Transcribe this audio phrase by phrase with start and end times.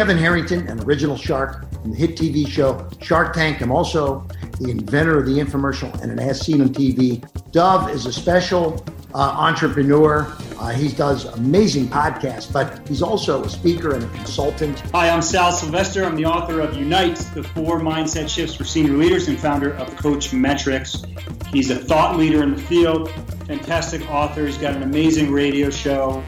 [0.00, 3.60] Kevin Harrington, an original shark in the hit TV show Shark Tank.
[3.60, 4.26] I'm also
[4.58, 7.22] the inventor of the infomercial and an As Seen on TV.
[7.52, 8.82] Dov is a special
[9.14, 10.26] uh, entrepreneur.
[10.58, 14.80] Uh, he does amazing podcasts, but he's also a speaker and a consultant.
[14.94, 16.02] Hi, I'm Sal Silvester.
[16.02, 19.90] I'm the author of Unite, the four mindset shifts for senior leaders, and founder of
[19.96, 21.52] CoachMetrix.
[21.52, 23.10] He's a thought leader in the field,
[23.46, 24.46] fantastic author.
[24.46, 26.24] He's got an amazing radio show.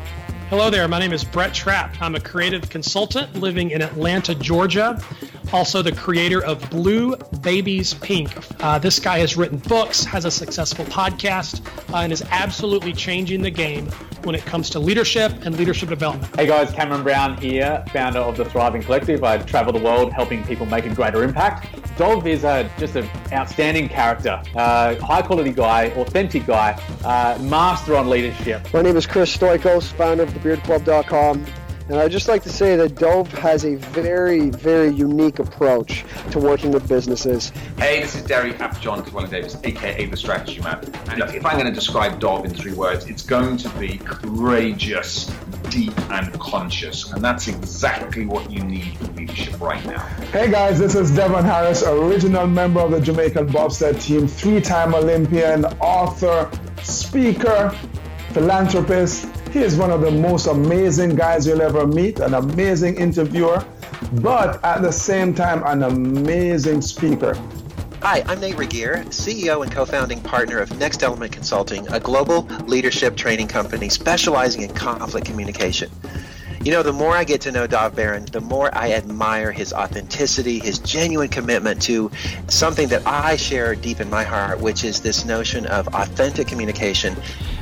[0.52, 0.86] Hello there.
[0.86, 1.96] My name is Brett Trapp.
[2.02, 5.02] I'm a creative consultant living in Atlanta, Georgia.
[5.50, 8.36] Also, the creator of Blue Babies Pink.
[8.62, 13.40] Uh, this guy has written books, has a successful podcast, uh, and is absolutely changing
[13.40, 13.86] the game
[14.24, 16.36] when it comes to leadership and leadership development.
[16.36, 19.24] Hey guys, Cameron Brown here, founder of the Thriving Collective.
[19.24, 21.81] I travel the world helping people make a greater impact.
[21.96, 26.72] Dov is a, just an outstanding character, uh, high quality guy, authentic guy,
[27.04, 28.72] uh, master on leadership.
[28.72, 31.46] My name is Chris Stoikos, founder of thebeardclub.com.
[31.92, 36.38] And I'd just like to say that Dov has a very, very unique approach to
[36.38, 37.50] working with businesses.
[37.76, 40.82] Hey, this is Derry John Llewellyn Davis, aka The Strategy Man.
[41.10, 43.98] And look, if I'm going to describe Dov in three words, it's going to be
[43.98, 45.26] courageous,
[45.68, 47.12] deep, and conscious.
[47.12, 50.00] And that's exactly what you need for leadership right now.
[50.32, 54.94] Hey guys, this is Devon Harris, original member of the Jamaican bobsled team, three time
[54.94, 56.50] Olympian, author,
[56.82, 57.68] speaker,
[58.32, 59.26] philanthropist.
[59.52, 63.62] He is one of the most amazing guys you'll ever meet, an amazing interviewer,
[64.22, 67.34] but at the same time, an amazing speaker.
[68.00, 72.44] Hi, I'm Nate Regier, CEO and co founding partner of Next Element Consulting, a global
[72.64, 75.90] leadership training company specializing in conflict communication.
[76.64, 79.72] You know, the more I get to know Dov Baron, the more I admire his
[79.72, 82.08] authenticity, his genuine commitment to
[82.46, 87.16] something that I share deep in my heart, which is this notion of authentic communication.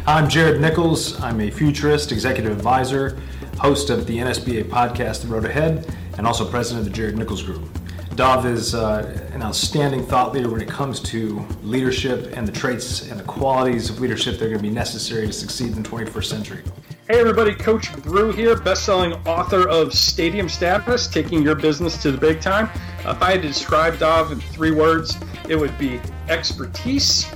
[0.06, 1.19] I'm Jared Nichols.
[1.22, 3.19] I'm a futurist, executive advisor,
[3.59, 7.43] host of the NSBA podcast, The Road Ahead, and also president of the Jared Nichols
[7.43, 7.71] Group.
[8.17, 13.09] Dov is uh, an outstanding thought leader when it comes to leadership and the traits
[13.09, 15.88] and the qualities of leadership that are going to be necessary to succeed in the
[15.88, 16.62] 21st century.
[17.10, 22.16] Hey everybody, Coach Brew here, best-selling author of Stadium Status, taking your business to the
[22.16, 22.71] big time.
[23.00, 25.19] If I had to describe Dov in three words,
[25.49, 27.28] it would be expertise,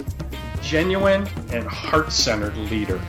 [0.63, 3.01] genuine, and heart-centered leader.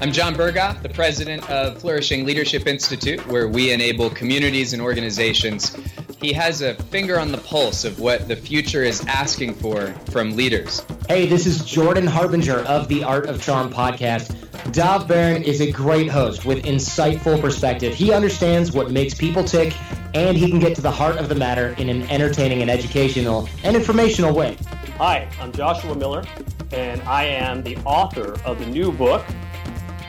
[0.00, 5.76] I'm John Berghoff, the president of Flourishing Leadership Institute, where we enable communities and organizations.
[6.20, 10.36] He has a finger on the pulse of what the future is asking for from
[10.36, 10.84] leaders.
[11.08, 14.34] Hey, this is Jordan Harbinger of the Art of Charm podcast.
[14.72, 17.94] Dov Baron is a great host with insightful perspective.
[17.94, 19.74] He understands what makes people tick,
[20.14, 23.48] and he can get to the heart of the matter in an entertaining and educational
[23.62, 24.56] and informational way.
[24.98, 26.24] Hi, I'm Joshua Miller,
[26.72, 29.24] and I am the author of the new book,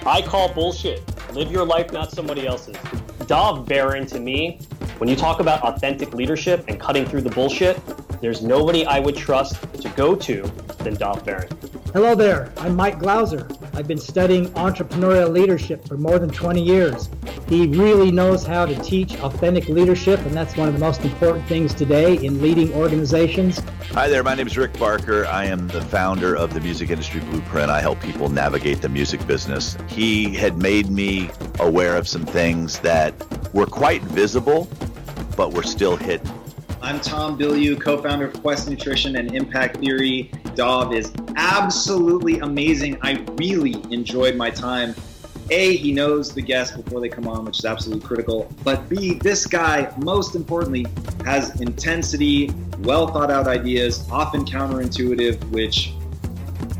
[0.07, 1.01] I Call Bullshit
[1.33, 2.77] Live Your Life, Not Somebody Else's.
[3.25, 4.59] Dov Baron, to me,
[4.99, 7.81] when you talk about authentic leadership and cutting through the bullshit,
[8.21, 10.44] there's nobody I would trust to go to
[10.83, 11.49] than Dov Baron.
[11.95, 13.47] Hello there, I'm Mike Glauser.
[13.73, 17.09] I've been studying entrepreneurial leadership for more than 20 years.
[17.47, 21.47] He really knows how to teach authentic leadership, and that's one of the most important
[21.47, 23.61] things today in leading organizations.
[23.94, 25.25] Hi there, my name is Rick Barker.
[25.28, 27.69] I am the founder of the Music Industry Blueprint.
[27.69, 29.77] I help people navigate the music business.
[29.88, 31.29] He had made me
[31.62, 33.13] aware of some things that
[33.53, 34.67] were quite visible,
[35.38, 36.29] but were still hidden.
[36.85, 40.29] I'm Tom Bilyeu, co-founder of Quest Nutrition and Impact Theory.
[40.53, 43.00] Dov is absolutely amazing.
[43.01, 44.94] I really enjoyed my time.
[45.50, 48.53] A, he knows the guests before they come on, which is absolutely critical.
[48.63, 50.85] But B, this guy, most importantly,
[51.25, 52.51] has intensity,
[52.81, 55.91] well thought out ideas, often counterintuitive, which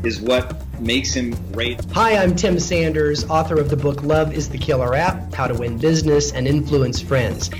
[0.04, 1.84] is what makes him great.
[1.86, 5.54] Hi, I'm Tim Sanders, author of the book Love is the Killer App How to
[5.54, 7.50] Win Business and Influence Friends.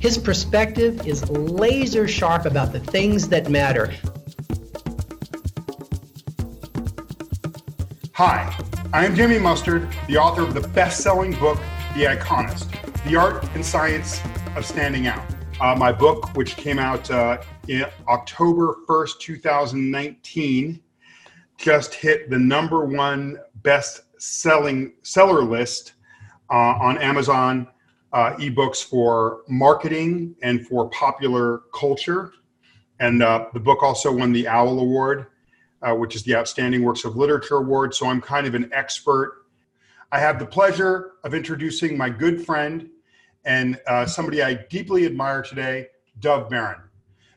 [0.00, 3.92] His perspective is laser sharp about the things that matter.
[8.14, 8.58] Hi,
[8.94, 11.58] I am Jamie Mustard, the author of the best selling book,
[11.94, 14.22] The Iconist The Art and Science
[14.56, 15.22] of Standing Out.
[15.60, 20.80] Uh, my book, which came out uh, in October 1st, 2019,
[21.58, 25.92] just hit the number one best selling seller list
[26.48, 27.68] uh, on Amazon
[28.12, 32.32] uh, ebooks for marketing and for popular culture.
[32.98, 35.26] And uh, the book also won the OWL Award
[35.82, 37.94] uh, which is the Outstanding Works of Literature Award.
[37.94, 39.44] So I'm kind of an expert.
[40.12, 42.88] I have the pleasure of introducing my good friend
[43.44, 45.86] and uh, somebody I deeply admire today,
[46.18, 46.82] Dov Baron.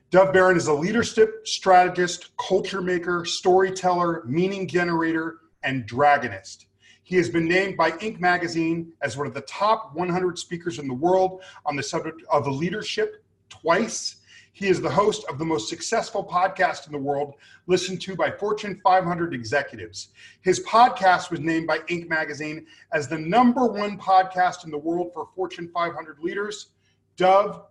[0.10, 6.66] Dov Baron is a leadership strategist, culture maker, storyteller, meaning generator, and dragonist.
[7.14, 8.20] He has been named by Inc.
[8.20, 12.48] magazine as one of the top 100 speakers in the world on the subject of
[12.48, 14.16] leadership twice.
[14.52, 17.36] He is the host of the most successful podcast in the world,
[17.68, 20.08] listened to by Fortune 500 executives.
[20.42, 22.10] His podcast was named by Inc.
[22.10, 26.70] magazine as the number one podcast in the world for Fortune 500 leaders.
[27.16, 27.62] Dov,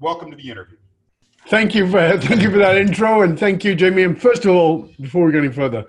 [0.00, 0.78] welcome to the interview.
[1.48, 4.04] Thank you for thank you for that intro, and thank you, Jamie.
[4.04, 5.84] And first of all, before we go any further,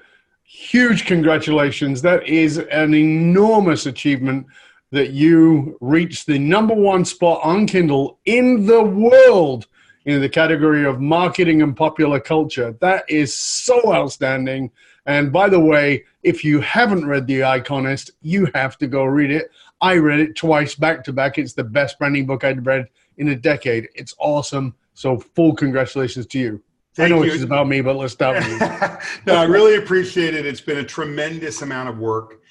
[0.47, 2.01] huge congratulations!
[2.01, 4.47] That is an enormous achievement
[4.91, 9.67] that you reached the number one spot on Kindle in the world
[10.05, 12.73] in the category of marketing and popular culture.
[12.79, 14.71] That is so outstanding.
[15.05, 19.31] And by the way, if you haven't read The Iconist, you have to go read
[19.31, 19.51] it.
[19.81, 21.37] I read it twice back to back.
[21.37, 23.89] It's the best branding book I'd read in a decade.
[23.95, 24.75] It's awesome.
[24.93, 26.63] So full congratulations to you.
[26.97, 27.31] Thank I know you.
[27.31, 28.33] it's about me, but let's stop.
[29.27, 30.47] no, I really appreciate it.
[30.47, 32.41] It's been a tremendous amount of work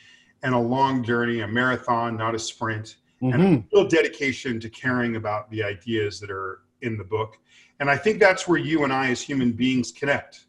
[0.45, 3.65] and a long journey, a marathon, not a sprint, and a Mhm.
[3.73, 7.39] real dedication to caring about the ideas that are in the book.
[7.81, 10.45] And I think that's where you and I, as human beings, connect.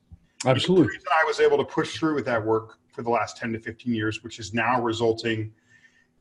[0.45, 0.95] Absolutely.
[1.11, 3.95] I was able to push through with that work for the last 10 to 15
[3.95, 5.51] years, which is now resulting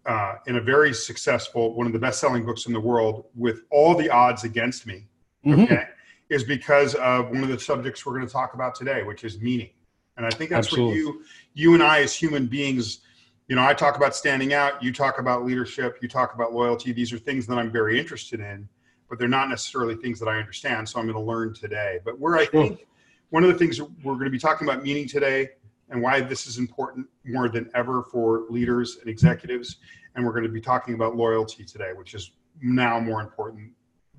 [0.07, 3.65] uh, in a very successful, one of the best selling books in the world, with
[3.71, 5.09] all the odds against me,
[5.45, 5.65] Mhm.
[5.65, 5.83] okay,
[6.29, 9.41] is because of one of the subjects we're going to talk about today, which is
[9.41, 9.71] meaning.
[10.17, 11.05] And I think that's Absolutely.
[11.05, 11.23] where you,
[11.55, 13.01] you and I, as human beings,
[13.49, 16.93] you know, I talk about standing out, you talk about leadership, you talk about loyalty.
[16.93, 18.69] These are things that I'm very interested in,
[19.09, 20.89] but they're not necessarily things that I understand.
[20.89, 22.01] So I'm going to learn today.
[22.05, 22.87] But where I think
[23.31, 25.51] one of the things we're going to be talking about meaning today
[25.91, 29.77] and why this is important more than ever for leaders and executives.
[30.15, 33.71] And we're going to be talking about loyalty today, which is now more important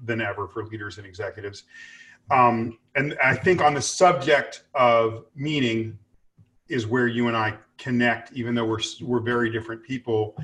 [0.06, 1.64] than ever for leaders and executives.
[2.30, 5.98] Um, and I think on the subject of meaning
[6.68, 10.36] is where you and I connect, even though we're we're very different people.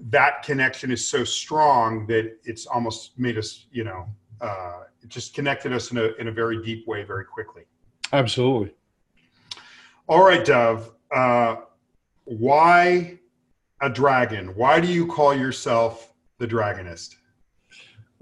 [0.00, 4.08] That connection is so strong that it's almost made us, you know,
[4.40, 7.62] uh, it just connected us in a in a very deep way very quickly.
[8.12, 8.74] Absolutely.
[10.08, 10.92] All right, Dov.
[11.14, 11.56] Uh,
[12.24, 13.18] why
[13.80, 14.48] a dragon?
[14.54, 17.16] Why do you call yourself the dragonist?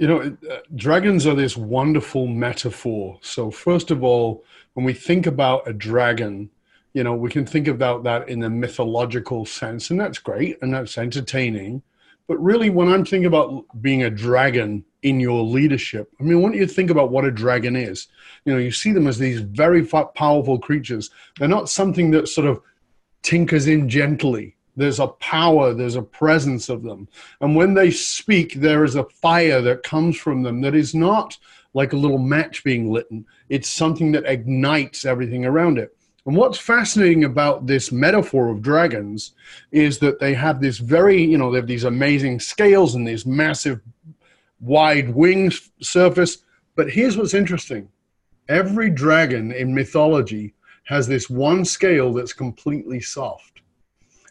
[0.01, 3.19] You know, uh, dragons are this wonderful metaphor.
[3.21, 4.43] So, first of all,
[4.73, 6.49] when we think about a dragon,
[6.95, 10.73] you know, we can think about that in a mythological sense, and that's great and
[10.73, 11.83] that's entertaining.
[12.29, 16.41] But really, when I'm thinking about being a dragon in your leadership, I mean, I
[16.41, 18.09] want you to think about what a dragon is.
[18.47, 21.11] You know, you see them as these very powerful creatures.
[21.39, 22.63] They're not something that sort of
[23.21, 24.57] tinkers in gently.
[24.81, 27.07] There's a power, there's a presence of them.
[27.43, 31.37] And when they speak, there is a fire that comes from them that is not
[31.75, 33.07] like a little match being lit.
[33.51, 35.95] It's something that ignites everything around it.
[36.25, 39.33] And what's fascinating about this metaphor of dragons
[39.71, 43.27] is that they have this very, you know, they have these amazing scales and these
[43.27, 43.83] massive
[44.61, 46.39] wide wings surface.
[46.75, 47.87] But here's what's interesting
[48.49, 50.55] every dragon in mythology
[50.85, 53.61] has this one scale that's completely soft.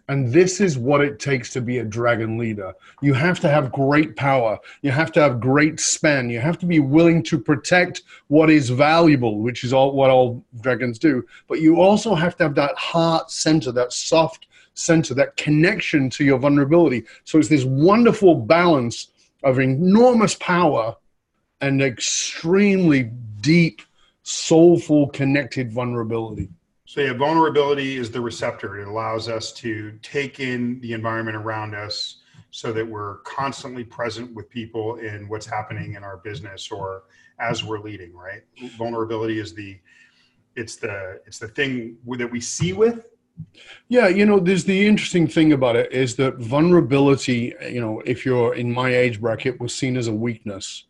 [0.10, 2.74] And this is what it takes to be a dragon leader.
[3.00, 4.58] You have to have great power.
[4.82, 6.32] You have to have great span.
[6.32, 10.44] You have to be willing to protect what is valuable, which is all what all
[10.62, 11.24] dragons do.
[11.48, 16.24] But you also have to have that heart center, that soft center, that connection to
[16.24, 17.06] your vulnerability.
[17.24, 19.10] So it's this wonderful balance
[19.44, 20.96] of enormous power
[21.62, 23.12] and extremely
[23.42, 23.84] deep,
[24.24, 26.50] soulful, connected vulnerability.
[26.90, 28.80] So yeah, vulnerability is the receptor.
[28.80, 34.34] It allows us to take in the environment around us so that we're constantly present
[34.34, 37.04] with people in what's happening in our business or
[37.40, 38.42] as we're leading, right?
[38.76, 39.78] Vulnerability is the
[40.56, 43.06] it's the it's the thing that we see with
[43.88, 48.26] Yeah, you know, there's the interesting thing about it is that vulnerability, you know, if
[48.26, 50.86] you're in my age bracket, was seen as a weakness.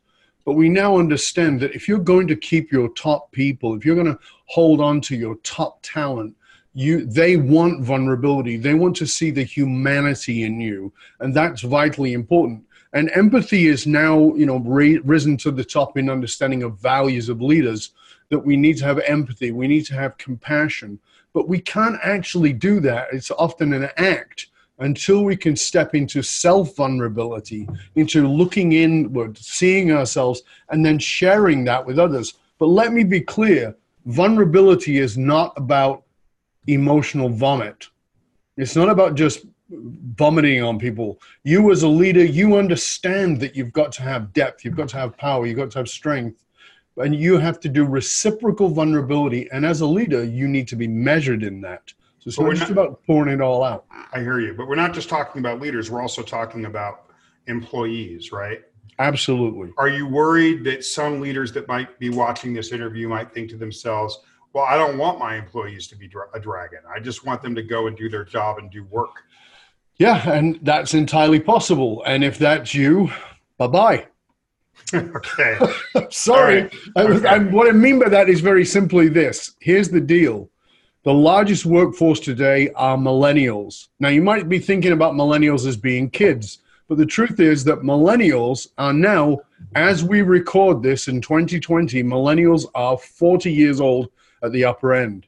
[0.50, 3.94] But we now understand that if you're going to keep your top people, if you're
[3.94, 6.36] going to hold on to your top talent,
[6.74, 8.58] you they want vulnerability.
[8.58, 12.64] They want to see the humanity in you, and that's vitally important.
[12.94, 17.44] And empathy is now, you know, risen to the top in understanding of values of
[17.44, 17.92] leaders.
[18.30, 20.98] That we need to have empathy, we need to have compassion,
[21.32, 23.10] but we can't actually do that.
[23.14, 24.48] It's often an act
[24.80, 31.64] until we can step into self vulnerability, into looking inward, seeing ourselves, and then sharing
[31.66, 32.36] that with others.
[32.58, 36.04] But let me be clear vulnerability is not about
[36.68, 37.88] emotional vomit.
[38.58, 41.22] It's not about just vomiting on people.
[41.44, 44.98] You, as a leader, you understand that you've got to have depth, you've got to
[44.98, 46.44] have power, you've got to have strength,
[46.98, 49.48] and you have to do reciprocal vulnerability.
[49.52, 51.94] And as a leader, you need to be measured in that.
[52.20, 53.86] So it's But not just not- about pouring it all out.
[54.14, 55.90] I hear you, but we're not just talking about leaders.
[55.90, 57.12] We're also talking about
[57.48, 58.62] employees, right?
[59.00, 59.72] Absolutely.
[59.78, 63.58] Are you worried that some leaders that might be watching this interview might think to
[63.58, 64.20] themselves,
[64.52, 66.80] well, I don't want my employees to be a dragon.
[66.94, 69.16] I just want them to go and do their job and do work.
[69.98, 72.04] Yeah, and that's entirely possible.
[72.06, 73.12] And if that's you,
[73.58, 74.08] bye bye.
[74.94, 75.58] okay.
[76.10, 76.64] Sorry.
[76.64, 76.74] Right.
[76.96, 77.28] And- Okay.
[77.28, 80.50] And what I mean by that is very simply this here's the deal
[81.04, 83.88] the largest workforce today are millennials.
[84.00, 87.84] Now, you might be thinking about millennials as being kids, but the truth is that
[87.84, 89.40] millennials are now,
[89.76, 94.10] as we record this in 2020, millennials are 40 years old
[94.44, 95.26] at the upper end.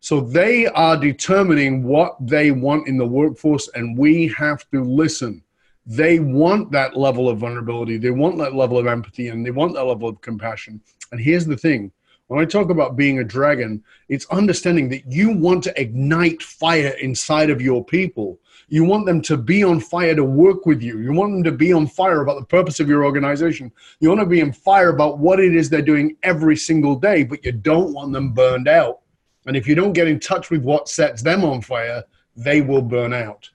[0.00, 5.42] So they are determining what they want in the workforce, and we have to listen.
[5.86, 9.74] They want that level of vulnerability, they want that level of empathy, and they want
[9.74, 10.80] that level of compassion.
[11.12, 11.92] And here's the thing
[12.32, 16.94] when I talk about being a dragon, it's understanding that you want to ignite fire
[17.00, 18.38] inside of your people.
[18.68, 20.98] You want them to be on fire to work with you.
[21.00, 23.70] You want them to be on fire about the purpose of your organization.
[24.00, 27.22] You want to be on fire about what it is they're doing every single day,
[27.22, 29.00] but you don't want them burned out.
[29.44, 32.02] And if you don't get in touch with what sets them on fire,
[32.34, 33.50] they will burn out.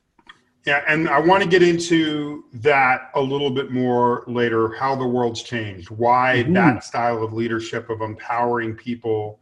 [0.67, 5.07] Yeah, and I want to get into that a little bit more later how the
[5.07, 6.53] world's changed, why Mhm.
[6.55, 9.39] that style of leadership of empowering people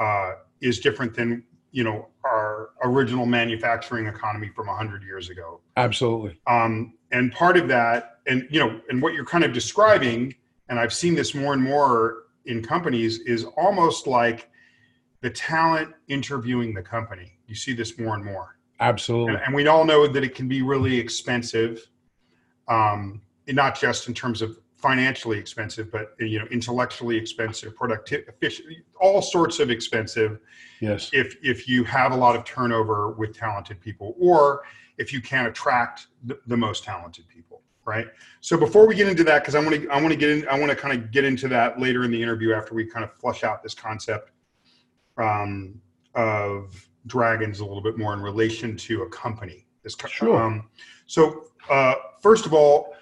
[0.00, 5.60] uh, is different than you know our original manufacturing economy from 100 years ago.
[5.76, 6.38] Absolutely.
[6.48, 10.34] Um, and part of that, and you know, and what you're kind of describing,
[10.68, 14.50] and I've seen this more and more in companies, is almost like
[15.20, 17.38] the talent interviewing the company.
[17.46, 19.34] You see this more and more Absolutely.
[19.34, 21.88] and, and we all know that it can be really expensive
[22.68, 28.68] um, not just in terms of financially expensive but you know intellectually expensive productive efficient
[29.00, 30.38] all sorts of expensive
[30.80, 31.08] Yes.
[31.14, 34.62] if if you have a lot of turnover with talented people or
[34.98, 38.06] if you can't attract the, the most talented people right
[38.42, 40.46] so before we get into that because i want to i want to get in
[40.48, 43.04] i want to kind of get into that later in the interview after we kind
[43.04, 44.32] of flush out this concept
[45.16, 45.80] um,
[46.14, 50.42] of dragons a little bit more in relation to a company this co- Sure.
[50.42, 50.68] um,
[51.06, 52.94] so uh, first of all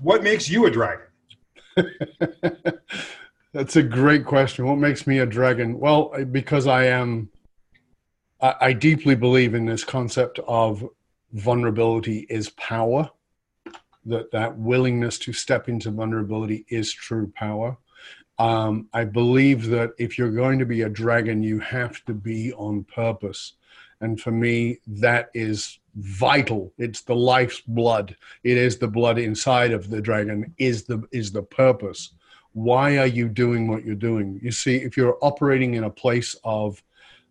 [0.00, 1.06] what makes you a dragon
[3.52, 4.66] That's a great question.
[4.66, 5.78] What makes me a dragon?
[5.78, 7.30] Well, because I am,
[8.40, 10.86] I, I deeply believe in this concept of
[11.32, 13.10] vulnerability is power.
[14.04, 17.76] That that willingness to step into vulnerability is true power.
[18.38, 22.52] Um, I believe that if you're going to be a dragon, you have to be
[22.52, 23.54] on purpose,
[24.00, 26.72] and for me, that is vital.
[26.78, 28.14] It's the life's blood.
[28.44, 30.54] It is the blood inside of the dragon.
[30.58, 32.12] Is the is the purpose
[32.52, 34.40] why are you doing what you're doing?
[34.42, 36.82] You see, if you're operating in a place of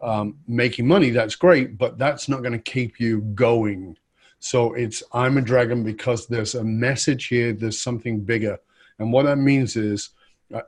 [0.01, 3.97] um, making money, that's great, but that's not going to keep you going.
[4.39, 8.59] So it's I'm a dragon because there's a message here, there's something bigger.
[8.99, 10.11] And what that means is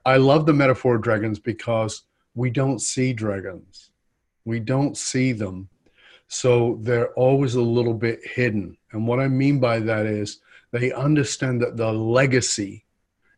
[0.05, 2.03] I- love the metaphor of dragons because
[2.35, 3.91] we don't see dragons,
[4.45, 5.69] we don't see them.
[6.27, 8.77] So they're always a little bit hidden.
[8.91, 12.85] And what I mean by that is they understand that the legacy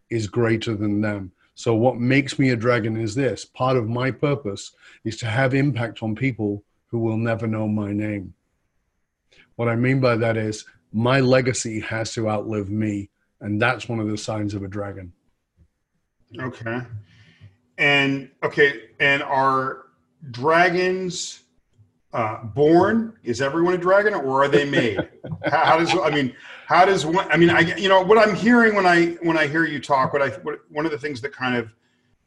[0.09, 1.31] is greater than them.
[1.55, 4.71] So, what makes me a dragon is this part of my purpose
[5.03, 8.33] is to have impact on people who will never know my name.
[9.55, 13.09] What I mean by that is my legacy has to outlive me.
[13.39, 15.13] And that's one of the signs of a dragon.
[16.39, 16.81] Okay.
[17.77, 19.85] And okay, and are
[20.29, 21.41] dragons
[22.13, 23.13] uh, born?
[23.23, 24.97] Is everyone a dragon, or are they made?
[25.45, 26.35] how, how does I mean?
[26.67, 27.29] How does one?
[27.31, 30.13] I mean, I you know what I'm hearing when I when I hear you talk.
[30.13, 31.73] What I what, one of the things that kind of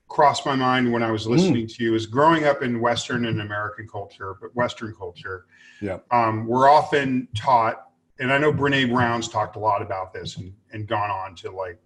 [0.08, 3.40] crossed my mind when I was listening to you is growing up in Western and
[3.40, 5.46] American culture, but Western culture,
[5.80, 5.98] Yeah.
[6.10, 7.88] um, we're often taught,
[8.20, 11.50] and I know Brene Brown's talked a lot about this and, and gone on to
[11.50, 11.80] like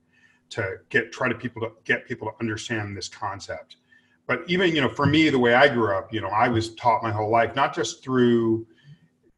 [0.51, 3.77] to get try to people to get people to understand this concept.
[4.27, 6.75] But even you know, for me, the way I grew up, you know, I was
[6.75, 8.67] taught my whole life, not just through,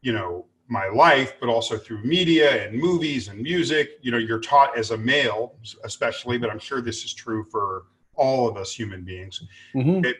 [0.03, 3.91] you know, my life, but also through media and movies and music.
[4.03, 7.85] You know, you're taught as a male, especially, but I'm sure this is true for
[8.15, 9.43] all of us human beings.
[9.75, 10.05] Mhm.
[10.05, 10.17] It,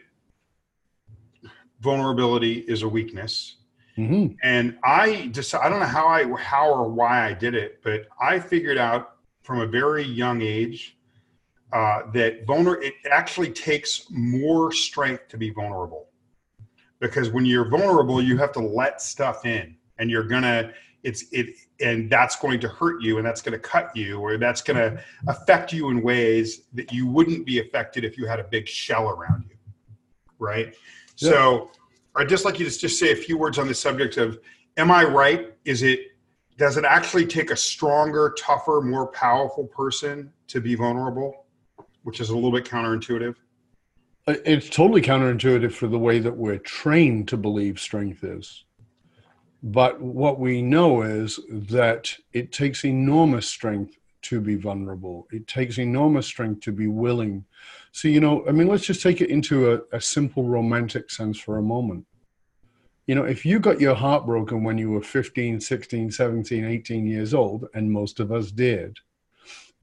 [1.81, 3.55] vulnerability is a weakness
[3.97, 4.37] Mhm.
[4.43, 8.07] and i just i don't know how i how or why i did it but
[8.19, 9.10] i figured out
[9.41, 10.97] from a very young age
[11.73, 16.07] uh, that vulner it actually takes more strength to be vulnerable.
[16.99, 20.71] Because when you're vulnerable you have to let stuff in and you're gonna
[21.03, 24.37] it's it and that's going to hurt you and that's going to cut you or
[24.37, 28.39] that's going to affect you in ways that you wouldn't be affected if you had
[28.39, 29.55] a big shell around you
[30.41, 30.75] right?
[31.15, 31.69] So
[32.15, 34.39] I'd just like you to just say a few words on the subject of
[34.75, 35.53] am I right?
[35.63, 36.07] Is it
[36.57, 41.45] does it actually take a stronger, tougher, more powerful person to be vulnerable,
[42.03, 43.35] which is a little bit counterintuitive?
[44.27, 48.65] Uh, it's totally counterintuitive for the way that we're trained to believe strength is.
[49.63, 55.27] But what we know is that it takes enormous strength to be vulnerable.
[55.31, 57.45] It takes enormous strength to be willing.
[57.91, 61.39] So, you know, I mean, let's just take it into a, a simple romantic sense
[61.39, 62.05] for a moment.
[63.11, 67.05] You know, if you got your heart broken when you were 15, 16, 17, 18
[67.05, 68.99] years old, and most of us did,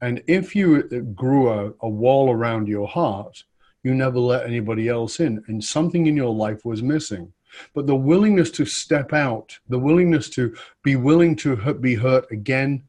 [0.01, 0.81] and if you
[1.13, 3.43] grew a, a wall around your heart,
[3.83, 7.31] you never let anybody else in, and something in your life was missing.
[7.75, 12.81] But the willingness to step out, the willingness to be willing to be hurt again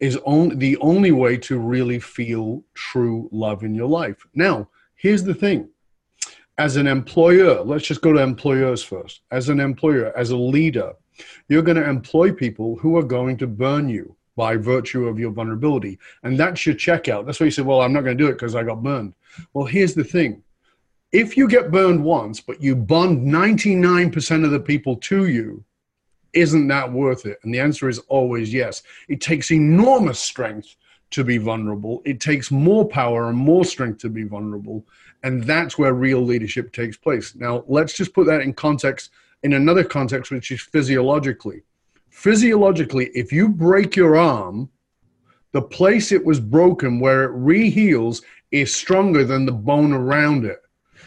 [0.00, 4.26] is only the only way to really feel true love in your life.
[4.34, 5.70] Now, here's the thing.
[6.58, 9.20] As an employer, let's just go to employers first.
[9.30, 10.94] As an employer, as a leader,
[11.48, 15.30] you're going to employ people who are going to burn you by virtue of your
[15.30, 15.98] vulnerability.
[16.22, 17.26] And that's your checkout.
[17.26, 19.14] That's why you say, well, I'm not going to do it because I got burned.
[19.52, 20.42] Well, here's the thing.
[21.12, 25.64] If you get burned once, but you bond 99% of the people to you,
[26.32, 27.38] isn't that worth it?
[27.42, 28.82] And the answer is always yes.
[29.08, 30.76] It takes enormous strength
[31.10, 32.02] to be vulnerable.
[32.04, 34.84] It takes more power and more strength to be vulnerable.
[35.22, 37.34] And that's where real leadership takes place.
[37.34, 39.10] Now, let's just put that in context,
[39.42, 41.62] in another context, which is physiologically.
[42.10, 44.70] Physiologically, if you break your arm,
[45.52, 50.60] the place it was broken where it reheals is stronger than the bone around it.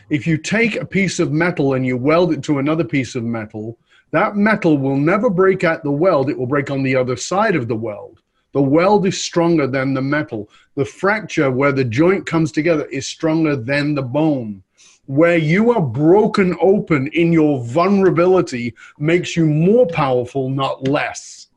[0.10, 3.24] If you take a piece of metal and you weld it to another piece of
[3.24, 3.78] metal,
[4.12, 7.56] that metal will never break at the weld, it will break on the other side
[7.56, 8.19] of the weld.
[8.52, 10.50] The weld is stronger than the metal.
[10.76, 14.64] The fracture where the joint comes together is stronger than the bone.
[15.06, 21.48] Where you are broken open in your vulnerability makes you more powerful, not less.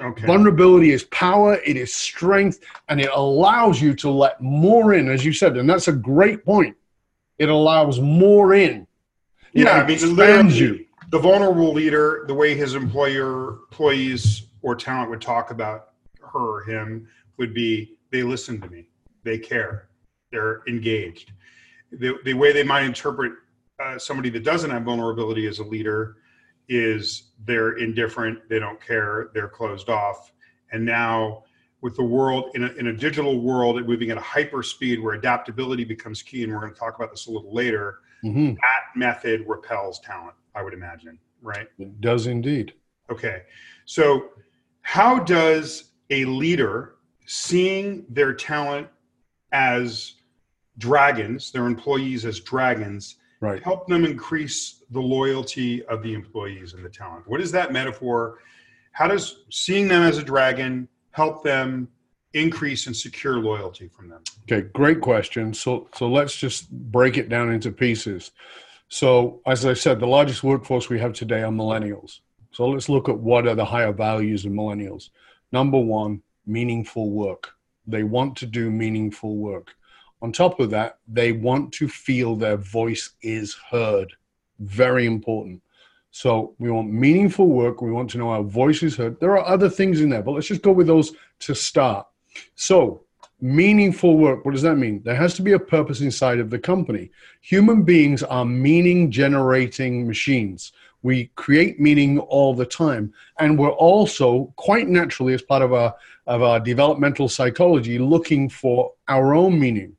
[0.00, 0.26] Okay.
[0.26, 5.24] Vulnerability is power, it is strength, and it allows you to let more in, as
[5.24, 5.56] you said.
[5.56, 6.76] And that's a great point.
[7.38, 8.86] It allows more in.
[9.52, 10.86] It yeah, I mean, expands you.
[11.10, 15.91] the vulnerable leader, the way his employer, employees, or talent would talk about
[16.32, 18.88] her or him would be they listen to me,
[19.24, 19.88] they care,
[20.30, 21.32] they're engaged.
[21.92, 23.32] The, the way they might interpret
[23.82, 26.16] uh, somebody that doesn't have vulnerability as a leader
[26.68, 30.32] is they're indifferent, they don't care, they're closed off.
[30.72, 31.44] And now,
[31.80, 35.14] with the world in a, in a digital world moving at a hyper speed where
[35.14, 38.54] adaptability becomes key, and we're going to talk about this a little later, Mhm.
[38.54, 41.68] that method repels talent, I would imagine, right?
[41.80, 42.72] It does indeed.
[43.10, 43.42] Okay.
[43.84, 44.28] So,
[44.82, 46.96] how does a leader
[47.26, 48.86] seeing their talent
[49.52, 50.14] as
[50.78, 53.62] dragons, their employees as dragons, right.
[53.62, 57.26] help them increase the loyalty of the employees and the talent?
[57.26, 58.38] What is that metaphor?
[58.92, 61.88] How does seeing them as a dragon help them
[62.34, 64.22] increase and secure loyalty from them?
[64.42, 65.54] Okay, great question.
[65.54, 68.32] So, so let's just break it down into pieces.
[68.88, 72.20] So, as I said, the largest workforce we have today are millennials.
[72.50, 75.08] So, let's look at what are the higher values of millennials.
[75.52, 77.52] Number one, meaningful work.
[77.86, 79.74] They want to do meaningful work.
[80.22, 84.12] On top of that, they want to feel their voice is heard.
[84.60, 85.62] Very important.
[86.10, 87.80] So, we want meaningful work.
[87.80, 89.18] We want to know our voice is heard.
[89.18, 92.06] There are other things in there, but let's just go with those to start.
[92.54, 93.04] So,
[93.40, 95.02] meaningful work, what does that mean?
[95.04, 97.10] There has to be a purpose inside of the company.
[97.40, 100.72] Human beings are meaning generating machines.
[101.02, 103.12] We create meaning all the time.
[103.38, 105.94] And we're also, quite naturally, as part of our,
[106.26, 109.96] of our developmental psychology, looking for our own meaning.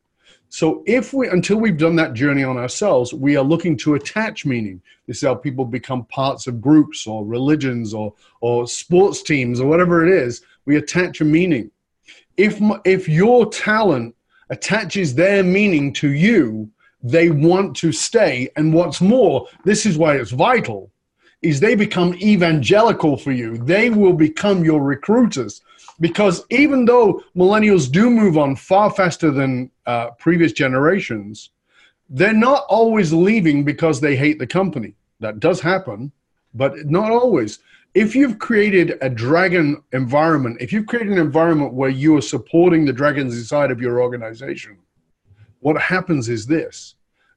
[0.49, 4.45] So if we until we've done that journey on ourselves, we are looking to attach
[4.45, 4.83] meaning.
[5.07, 9.67] This is how people become parts of groups or religions or or sports teams or
[9.67, 10.43] whatever it is.
[10.65, 11.71] We attach a meaning.
[12.37, 14.15] If if your talent
[14.51, 16.69] attaches their meaning to you,
[17.01, 18.49] they want to stay.
[18.55, 20.91] And what's more, this is why it's vital,
[21.43, 23.57] is they become evangelical for you.
[23.57, 25.61] They will become your recruiters.
[25.99, 31.51] Because even though millennials do move on far faster than uh, previous generations,
[32.09, 34.95] they're not always leaving because they hate the company.
[35.19, 36.11] That does happen,
[36.53, 37.59] but not always.
[37.93, 42.85] If you've created a dragon environment, if you've created an environment where you are supporting
[42.85, 44.77] the dragons inside of your organization,
[45.59, 46.95] what happens is this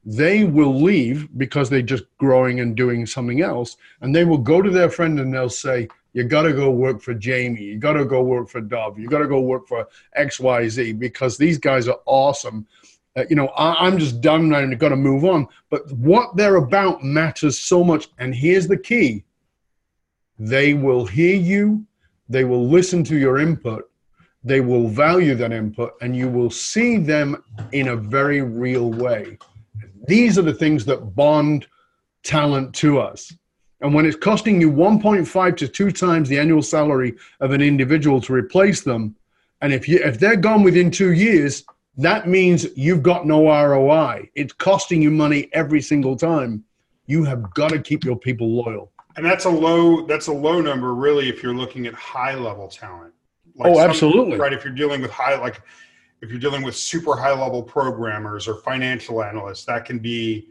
[0.09, 4.63] they will leave because they're just growing and doing something else and they will go
[4.63, 7.95] to their friend and they'll say you got to go work for jamie you got
[7.95, 11.89] to go work for dov you got to go work for xyz because these guys
[11.89, 12.65] are awesome
[13.17, 15.49] uh, you know, I, am just done and I've got to move on.
[15.71, 18.09] But what they're about matters so much.
[18.19, 19.25] And here's the key
[20.39, 21.87] they will hear you,
[22.29, 23.91] they will listen to your input,
[24.45, 27.43] they will value that input, and you will see them
[27.73, 29.39] in a very real way.
[30.07, 31.67] These are the things that bond
[32.23, 33.33] talent to us.
[33.81, 38.21] And when it's costing you 1.5 to two times the annual salary of an individual
[38.23, 39.15] to replace them,
[39.61, 41.65] and if you if they're gone within two years,
[41.97, 44.31] that means you've got no ROI.
[44.35, 46.65] It's costing you money every single time.
[47.07, 48.93] You have got to keep your people loyal.
[49.17, 52.69] And that's a low that's a low number really if you're looking at high level
[52.69, 53.15] talent.
[53.55, 54.37] Like oh, absolutely.
[54.37, 55.63] Right, if you're dealing with high like
[56.23, 60.49] if you're dealing with super high level programmers or financial analysts, that can be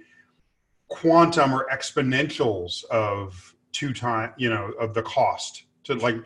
[0.87, 6.17] quantum or exponentials of two time, you know, of the cost to like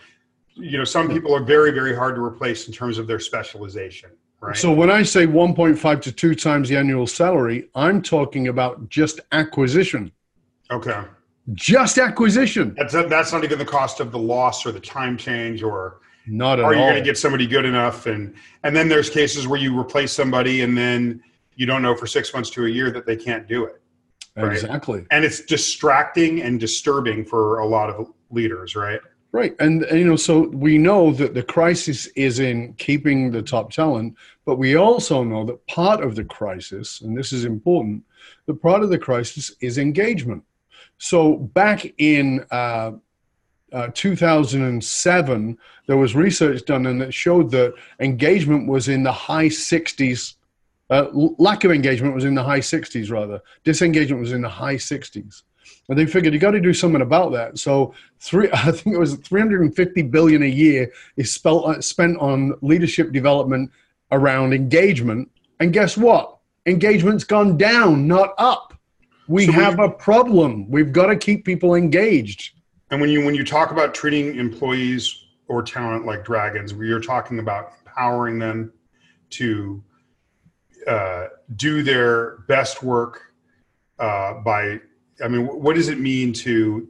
[0.60, 4.12] you know, some people are very, very hard to replace in terms of their specialization.
[4.42, 4.56] Right.
[4.56, 9.20] So when I say 1.5 to two times the annual salary, I'm talking about just
[9.32, 10.12] acquisition.
[10.72, 11.04] Okay.
[11.54, 12.76] Just acquisition.
[12.78, 16.60] That's that's not even the cost of the loss or the time change or not
[16.60, 19.60] at are you going to get somebody good enough and and then there's cases where
[19.60, 21.22] you replace somebody and then
[21.60, 23.82] you don't know for six months to a year that they can't do it.
[24.38, 24.54] Right?
[24.54, 25.06] Exactly.
[25.12, 29.02] And it's distracting and disturbing for a lot of leaders, right?
[29.34, 29.56] Right.
[29.60, 33.72] And, and, you know, so we know that the crisis is in keeping the top
[33.72, 34.16] talent,
[34.46, 38.04] but we also know that part of the crisis, and this is important,
[38.46, 40.42] the part of the crisis is engagement.
[40.98, 42.94] So back in uh,
[43.72, 49.48] uh, 2007, there was research done and it showed that engagement was in the high
[49.48, 50.36] 60s.
[50.90, 53.42] Uh, lack of engagement was in the high 60s, rather.
[53.64, 55.44] Disengagement was in the high 60s.
[55.88, 57.58] And they figured you got to do something about that.
[57.58, 62.56] So three, I think it was 350 billion a year is spent uh, spent on
[62.62, 63.72] leadership development
[64.12, 65.30] around engagement.
[65.60, 66.38] And guess what?
[66.66, 68.74] Engagement's gone down, not up.
[69.28, 70.70] We so have a problem.
[70.70, 72.59] We've got to keep people engaged.
[72.92, 77.40] And when you when you talk about treating employees or talent like dragons, you're talking
[77.40, 78.74] about empowering them
[79.32, 79.84] to
[80.88, 83.34] uh, do their best work
[84.00, 84.80] uh, by
[85.24, 86.88] I mean, what does it mean to?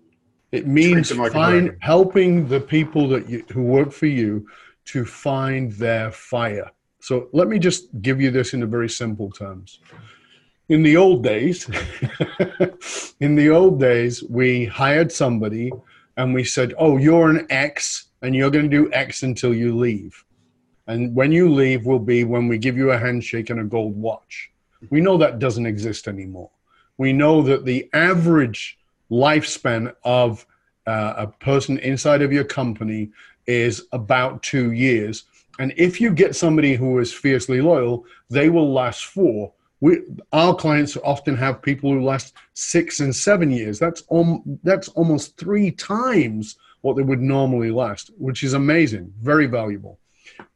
[0.51, 4.47] It means like find, helping the people that you, who work for you
[4.85, 6.71] to find their fire.
[7.01, 9.79] So let me just give you this in a very simple terms.
[10.67, 11.69] In the old days,
[13.19, 15.71] in the old days, we hired somebody
[16.19, 19.75] and we said, "Oh, you're an X, and you're going to do X until you
[19.75, 20.23] leave."
[20.85, 23.95] And when you leave will be when we give you a handshake and a gold
[23.95, 24.51] watch.
[24.89, 26.51] We know that doesn't exist anymore
[26.99, 28.77] we know that the average
[29.09, 30.45] lifespan of
[30.85, 33.09] uh, a person inside of your company
[33.47, 35.23] is about two years.
[35.59, 39.53] And if you get somebody who is fiercely loyal, they will last four.
[39.81, 40.01] We,
[40.33, 43.79] our clients often have people who last six and seven years.
[43.79, 49.45] That's om- that's almost three times what they would normally last, which is amazing, very
[49.45, 49.99] valuable.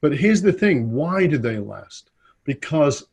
[0.02, 2.12] But here's the thing: why do they last?
[2.44, 3.06] Because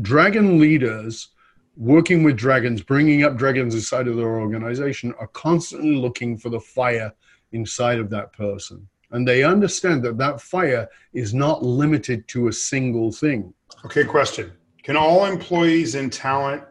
[0.00, 1.28] dragon leaders
[1.76, 6.60] working with dragons, bringing up dragons inside of their organization, are constantly looking for the
[6.60, 7.12] fire
[7.52, 8.86] inside of that person.
[9.10, 13.54] And they understand that that fire is not limited to a single thing.
[13.84, 14.52] Okay, question.
[14.88, 16.62] Can all employees in talent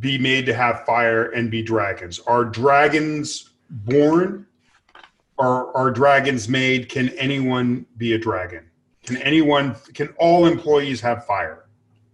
[0.00, 2.20] be made to have fire and be dragons?
[2.20, 4.46] Are dragons born
[5.36, 6.88] or are dragons made?
[6.88, 8.70] Can anyone be a dragon?
[9.04, 11.66] Can anyone, can all employees have fire?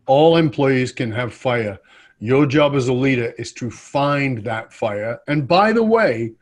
[0.07, 1.79] all employees can have fire.
[2.19, 5.21] Your job as a leader is to find that fire.
[5.29, 6.33] And by the way,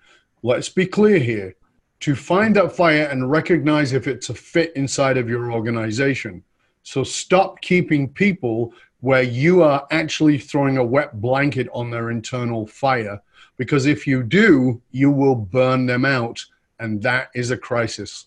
[0.42, 1.54] let's be clear here
[2.00, 6.42] to find that fire and recognize if it's a fit inside of your organization.
[6.82, 12.66] So stop keeping people where you are actually throwing a wet blanket on their internal
[12.66, 13.20] fire.
[13.56, 16.44] Because if you do, you will burn them out.
[16.78, 18.26] And that is a crisis.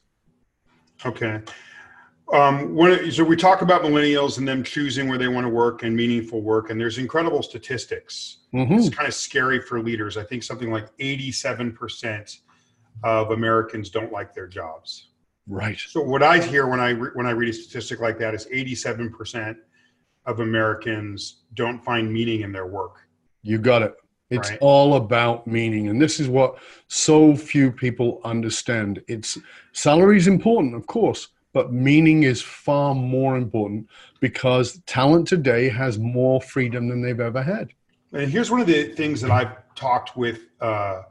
[1.05, 1.41] Okay.
[2.31, 5.83] Um, when, so we talk about millennials and them choosing where they want to work
[5.83, 8.37] and meaningful work, and there's incredible statistics.
[8.53, 8.73] Mm-hmm.
[8.73, 10.17] It's kind of scary for leaders.
[10.17, 12.39] I think something like 87%
[13.03, 15.09] of Americans don't like their jobs.
[15.47, 15.77] Right.
[15.77, 18.45] So what I hear when I re- when I read a statistic like that is
[18.47, 19.55] 87%
[20.25, 23.07] of Americans don't find meaning in their work.
[23.41, 23.93] You got it.
[24.29, 24.59] It's right.
[24.61, 25.89] all about meaning.
[25.89, 29.03] And this is what so few people understand.
[29.07, 29.37] It's
[29.73, 33.87] salary is important, of course, but meaning is far more important
[34.21, 37.73] because talent today has more freedom than they've ever had.
[38.13, 41.01] And here's one of the things that I've talked with, uh,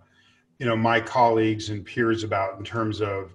[0.59, 3.31] you know, my colleagues and peers about in terms of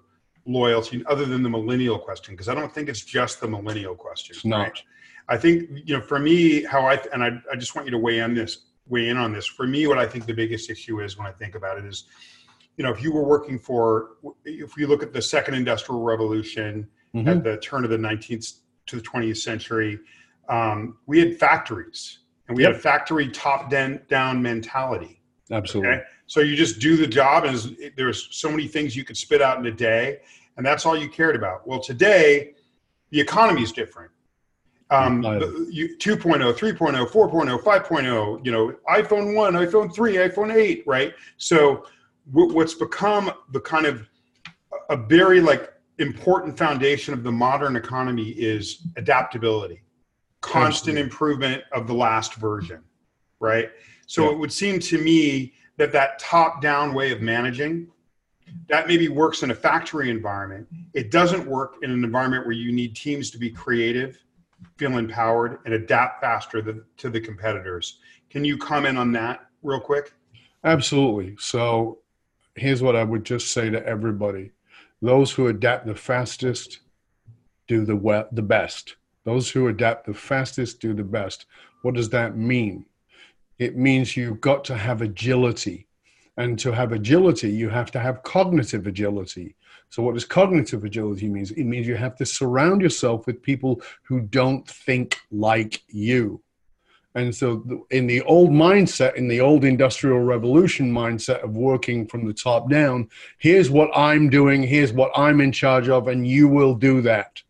[0.47, 4.35] loyalty, other than the millennial question, because I don't think it's just the millennial question.
[4.35, 4.59] It's not.
[4.59, 4.83] Right?
[5.29, 7.97] I think you know, for me, how I and I, I just want you to
[7.97, 9.45] weigh in this, weigh in on this.
[9.45, 12.05] For me, what I think the biggest issue is when I think about it is,
[12.77, 14.11] you know, if you were working for,
[14.45, 17.27] if you look at the second industrial revolution Mhm.
[17.27, 19.99] at the turn of the 19th to the 20th century,
[20.49, 25.16] um, we had factories and we had a factory top down mentality.
[25.51, 25.91] Absolutely.
[25.93, 26.03] Okay.
[26.27, 29.57] So you just do the job, and there's- so many things you could spit out
[29.59, 30.19] in a day,
[30.57, 31.65] and that's all you cared about.
[31.67, 32.55] Well, today,
[33.11, 34.11] the economy is different.
[34.89, 35.21] Um,
[35.69, 41.13] you, 2.0, 3.0, 4.0, 5.0, you know, iPhone 1, iPhone 3, iPhone 8, right?
[41.37, 41.85] So
[42.31, 44.07] wh- what's become the kind of
[44.89, 49.81] a very like important foundation of the modern economy is adaptability
[50.41, 52.81] constant improvement of the last version
[53.39, 53.71] right
[54.07, 57.87] so it would seem to me that that top down way of managing
[58.67, 62.71] that maybe works in a factory environment it doesn't work in an environment where you
[62.71, 64.17] need teams to be creative
[64.77, 69.79] feel empowered and adapt faster than, to the competitors can you comment on that real
[69.79, 70.13] quick
[70.63, 71.35] Absolutely.
[71.39, 71.99] So
[72.55, 74.51] here's what I would just say to everybody
[75.01, 76.79] those who adapt the fastest
[77.67, 78.95] do the, the best.
[79.25, 81.45] Those who adapt the fastest do the best.
[81.83, 82.85] What does that mean?
[83.59, 85.87] It means you've got to have agility.
[86.37, 89.55] And to have agility, you have to have cognitive agility.
[89.89, 91.47] So, what does cognitive agility mean?
[91.55, 96.41] It means you have to surround yourself with people who don't think like you.
[97.15, 102.27] And so, in the old mindset, in the old industrial revolution mindset of working from
[102.27, 106.47] the top down, here's what I'm doing, here's what I'm in charge of, and you
[106.47, 107.41] will do that.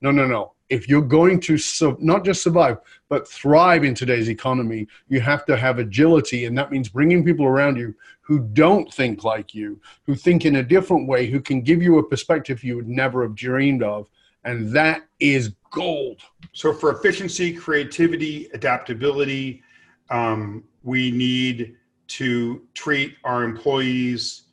[0.00, 0.52] No, no, no.
[0.70, 1.58] If you're going to
[1.98, 2.78] not just survive,
[3.08, 6.44] but thrive in today's economy, you have to have agility.
[6.44, 10.56] And that means bringing people around you who don't think like you, who think in
[10.56, 14.08] a different way, who can give you a perspective you would never have dreamed of.
[14.44, 16.20] And that is gold.
[16.52, 19.62] So for efficiency, creativity, adaptability,
[20.10, 21.76] um, we need
[22.08, 24.44] to treat our employees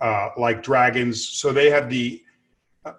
[0.00, 2.22] uh, like dragons, so they have the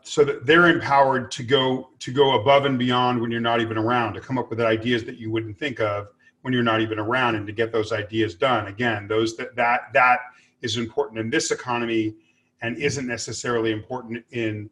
[0.02, 3.78] so that they're empowered to go to go above and beyond when you're not even
[3.78, 6.08] around to come up with ideas that you wouldn't think of
[6.41, 8.67] when you're not even around and to get those ideas done.
[8.67, 10.19] Again those that that that
[10.62, 12.15] is important in this economy
[12.62, 14.69] and isn't necessarily important in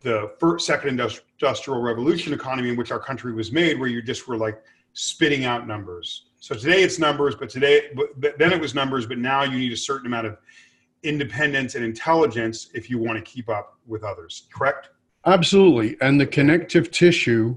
[0.00, 4.00] the first second industri- industrial revolution economy in which our country was made where you
[4.00, 4.62] just were like
[4.94, 6.26] spitting out numbers.
[6.40, 9.72] So today it's numbers but today but then it was numbers but now you need
[9.72, 10.38] a certain amount of
[11.02, 14.90] independence and intelligence if you want to keep up with others correct
[15.24, 15.96] Absolutely.
[16.00, 17.56] And the connective tissue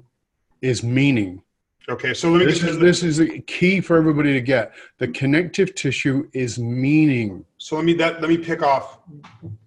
[0.61, 1.41] is meaning.
[1.89, 4.73] okay so let me This is, this is a key for everybody to get.
[4.99, 7.43] The connective tissue is meaning.
[7.57, 8.99] so let me that let me pick off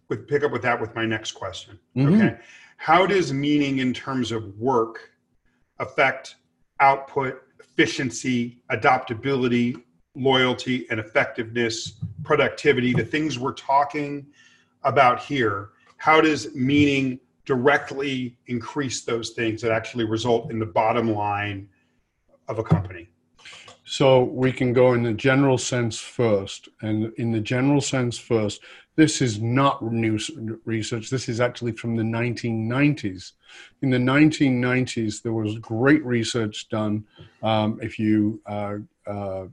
[0.09, 2.15] with pick up with that with my next question Mhm.
[2.15, 2.39] okay
[2.77, 5.11] how does meaning in terms of work
[5.81, 6.37] affect
[6.81, 9.77] output efficiency adaptability
[10.19, 14.27] loyalty and effectiveness productivity the things we're talking
[14.85, 21.13] about here how does meaning directly increase those things that actually result in the bottom
[21.13, 21.69] line
[22.49, 23.09] of a company
[23.91, 26.69] So we can go in the general sense first.
[26.83, 28.61] And in the general sense first,
[28.97, 30.19] this is not new
[30.67, 31.09] research.
[31.09, 33.33] This is actually from the 1990s.
[33.81, 37.07] In the 1990s, there was great research done.
[37.43, 38.75] Um, if you uh,
[39.07, 39.47] uh,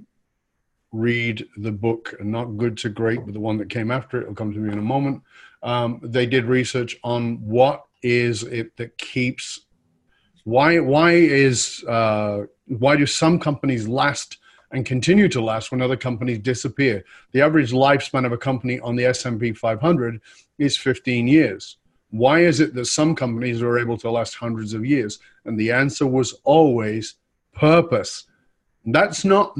[0.95, 4.35] read the book, Not Good to Great, but the one that came after it, it'll
[4.35, 5.21] come to me in a moment.
[5.63, 9.65] Um, they did research on what is it that keeps
[10.45, 14.37] why why is uh, why do some companies last
[14.71, 17.03] and continue to last when other companies disappear?
[17.31, 20.21] The average lifespan of a company on the S&P 500
[20.57, 21.77] is 15 years.
[22.11, 25.19] Why is it that some companies are able to last hundreds of years?
[25.45, 27.15] And the answer was always
[27.53, 28.25] purpose.
[28.85, 29.55] That's not,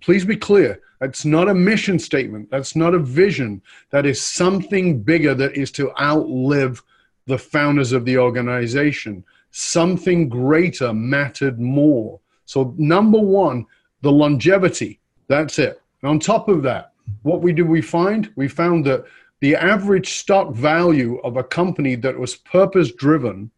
[0.00, 2.50] please be clear, that's not a mission statement.
[2.50, 3.62] That's not a vision.
[3.90, 6.82] That is something bigger that is to outlive
[7.26, 9.24] the founders of the organization.
[9.50, 12.20] Something greater mattered more.
[12.46, 13.66] So, number one,
[14.02, 15.00] the longevity.
[15.28, 15.80] That's it.
[16.02, 18.32] And on top of that, what we did we find?
[18.36, 19.04] We found that
[19.40, 23.50] the average stock value of a company that was purpose driven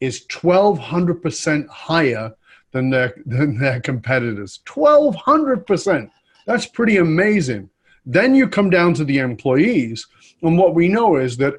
[0.00, 2.34] is 1200% higher
[2.72, 4.60] than their than their competitors.
[4.66, 6.10] 1200%
[6.44, 7.70] that's pretty amazing.
[8.04, 10.06] Then you come down to the employees
[10.42, 11.54] and what we know is that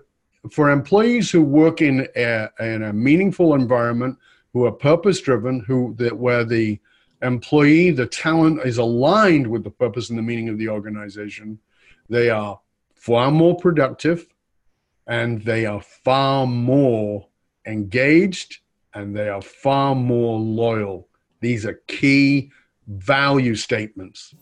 [0.52, 4.18] for employees who work in a, in a meaningful environment
[4.52, 6.80] who are purpose driven who that where the
[7.22, 11.58] employee the talent is aligned with the purpose and the meaning of the organization
[12.10, 12.60] they are
[12.94, 14.28] far more productive
[15.08, 17.26] and they are far more
[17.66, 18.60] engaged
[18.94, 21.08] and they are far more loyal.
[21.42, 22.52] These are key
[22.88, 24.34] value statements.